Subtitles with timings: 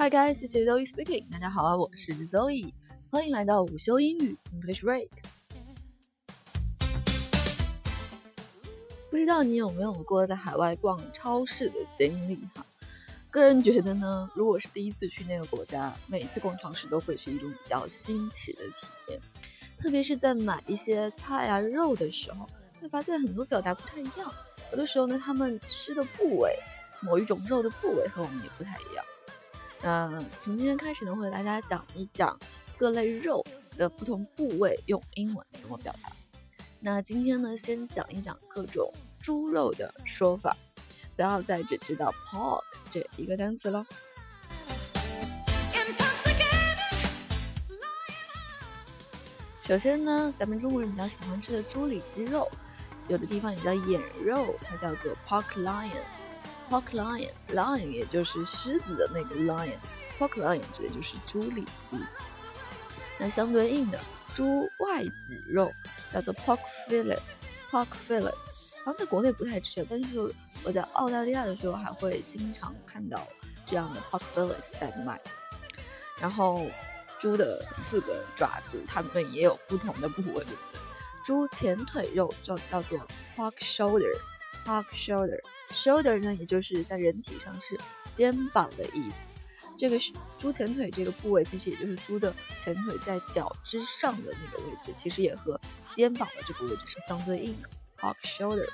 [0.00, 1.28] Hi guys, this is Zoe speaking.
[1.30, 2.72] 大家好啊，我是 Zoe，
[3.10, 5.10] 欢迎来到午休英语 English Break。
[9.10, 12.64] 不知道你有没有过在海外逛超市的经历哈？
[13.30, 19.20] 个人觉得呢，如果是第一次去那个国家，每次逛超市都会是一种比较新奇的体验，
[19.78, 22.48] 特别是在买一些菜啊肉的时候，
[22.80, 24.32] 会发现很多表达不太一样。
[24.72, 26.58] 有的时候呢，他们吃的部位，
[27.02, 29.04] 某一种肉的部位和我们也不太一样。
[29.82, 32.38] 那从今天开始呢，会给大家讲一讲
[32.76, 33.44] 各类肉
[33.76, 36.10] 的不同部位用英文怎么表达。
[36.80, 40.54] 那今天呢，先讲一讲各种猪肉的说法，
[41.16, 43.86] 不要再只知道 pork 这一个单词了。
[49.62, 52.50] 首先呢，咱们中国人比较喜欢吃的猪里脊肉，
[53.08, 55.90] 有的地方也叫眼肉，它叫做 pork lion。
[56.70, 61.98] Pork lion，lion 也就是狮子的那个 lion，pork lion 指的就是猪里脊。
[63.18, 63.98] 那相对应的
[64.36, 65.72] 猪外脊肉
[66.12, 68.32] 叫做 pork fillet，pork fillet。
[68.82, 70.32] 好像在国内不太吃，但是
[70.62, 73.20] 我在澳大利亚的时候还会经常看到
[73.66, 75.20] 这样的 pork fillet 在卖。
[76.20, 76.64] 然后
[77.18, 80.46] 猪的四个爪子，它们也有不同的部位。
[81.24, 82.96] 猪前腿肉就叫做
[83.36, 84.16] pork shoulder。
[84.64, 87.78] Pork shoulder，shoulder 呢，也就是在人体上是
[88.14, 89.32] 肩膀的意思。
[89.76, 95.58] 这个是猪前腿这个部位，其实也就是猪的前腿在脚之上的那个位置，其实也和
[95.94, 97.68] 肩膀的这个位置是相对应的。
[97.98, 98.68] Pork shoulder，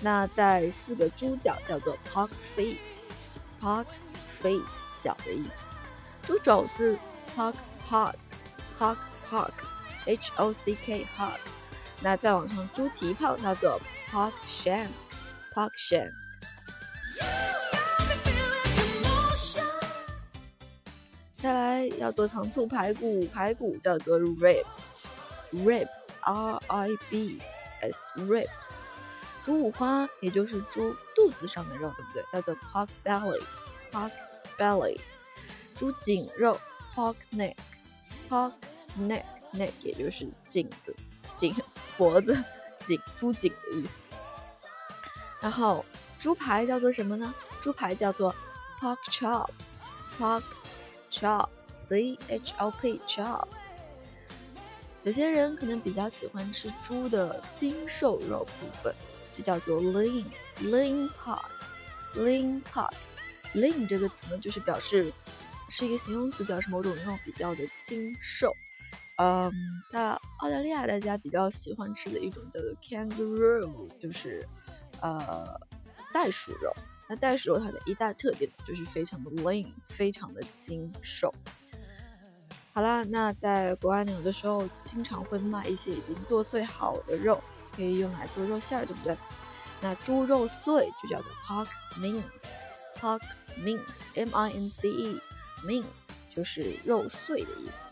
[0.00, 3.86] 那在四个猪脚叫做 pork feet，pork
[4.40, 4.64] feet
[5.00, 5.64] 脚的意思。
[6.22, 6.98] 猪肘子
[7.36, 7.54] pork
[7.88, 8.96] hock，pork
[9.30, 11.38] hock，h o c k hock。
[12.00, 14.88] 那再往上，猪蹄膀叫做 pork shank。
[15.58, 16.12] Park shank。
[21.42, 27.40] 再来要做糖醋排骨，排骨叫做 ribs，ribs，r i b
[27.80, 28.82] s，ribs。
[29.42, 32.22] 猪五花也就是猪肚子上的肉，对不对？
[32.30, 34.12] 叫做 pork belly，pork
[34.56, 35.00] belly。
[35.74, 36.56] 猪颈肉
[36.94, 38.52] pork neck，pork
[38.96, 40.94] neck，neck 也就是颈子、
[41.36, 41.52] 颈
[41.96, 42.44] 脖子、
[42.84, 44.02] 颈猪颈的意思。
[45.40, 45.84] 然后
[46.18, 47.34] 猪排叫做什么呢？
[47.60, 48.34] 猪排叫做
[48.80, 50.42] pork chop，pork
[51.10, 53.46] chop，c h o p chop。
[55.04, 58.94] 有些人可能比较喜欢吃猪的精瘦肉部分，
[59.32, 62.92] 就叫做 lean，lean pork，lean pork。
[63.54, 65.12] lean 这个词呢，就是表示
[65.70, 68.52] 是一个形容词，表示某种肉比较的精瘦。
[69.16, 69.52] 嗯，
[69.90, 74.46] 在澳大利亚，大家比较喜欢吃的一种叫做 kangaroo，就是。
[75.02, 75.60] 呃，
[76.12, 76.74] 袋鼠肉，
[77.08, 81.32] 那袋鼠肉它的一大特点就是非常的 lean，非常的精瘦。
[82.72, 87.42] 好啦，那在国外呢，有的时候经常会卖一些已经剁碎好的肉，
[87.74, 89.16] 可以用来做肉馅儿，对不对？
[89.80, 93.20] 那猪肉碎就叫做 pork mince，pork
[93.58, 97.84] mince，m i n c e，mince 就是肉碎的意思。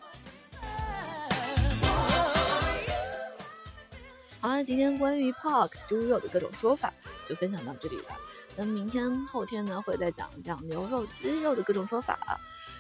[4.47, 8.17] 好了，今天关于 pork 猪肉的各种说法就分享到这里了。
[8.55, 12.17] 那明天、后天呢，会再讲一讲牛肉、鸡肉的各种说法。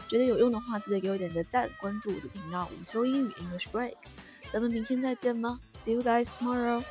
[0.06, 3.94] 觉得有用的话，记得给我点个赞，关注我的频道“午休英语 English Break”。
[4.52, 6.84] 咱们明天再见吧，See you guys tomorrow。